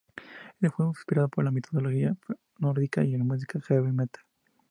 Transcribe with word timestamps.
El 0.61 0.69
juego 0.69 0.93
fue 0.95 0.99
inspirado 0.99 1.29
por 1.29 1.43
la 1.45 1.51
mitología 1.51 2.15
nórdica 2.57 3.03
y 3.03 3.15
la 3.15 3.23
música 3.23 3.61
Heavy 3.61 3.91
metal. 3.91 4.23